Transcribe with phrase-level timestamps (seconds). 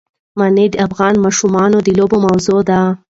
[0.39, 2.79] منی د افغان ماشومانو د لوبو موضوع ده.